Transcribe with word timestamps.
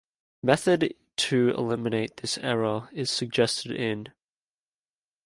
Method 0.41 0.95
to 1.15 1.49
eliminate 1.49 2.17
this 2.17 2.39
error 2.39 2.89
is 2.91 3.11
suggested 3.11 3.71
in. 3.71 4.07